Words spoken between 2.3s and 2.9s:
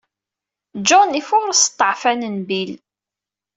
n Bill.